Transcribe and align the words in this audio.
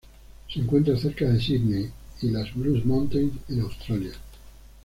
Se 0.51 0.59
encuentra 0.59 0.97
cerca 0.97 1.29
de 1.29 1.39
Sídney 1.39 1.87
y 2.23 2.31
las 2.31 2.51
Blue 2.55 2.81
Mountains 2.85 3.33
en 3.49 3.61
Australia. 3.61 4.13